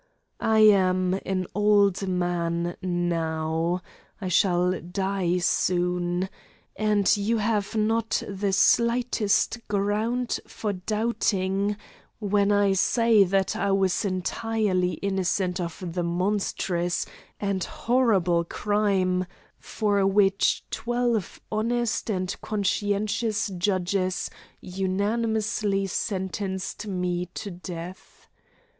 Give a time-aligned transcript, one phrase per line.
[0.39, 3.83] I am an old man now;
[4.19, 6.27] I shall die soon,
[6.75, 11.77] and you have not the slightest ground for doubting
[12.17, 17.05] when I say that I was entirely innocent of the monstrous
[17.39, 19.27] and horrible crime,
[19.59, 24.31] for which twelve honest and conscientious judges
[24.61, 28.27] unanimously sentenced me to death.